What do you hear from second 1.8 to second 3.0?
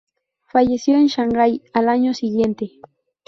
año siguiente.